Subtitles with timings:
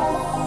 [0.00, 0.39] Bye.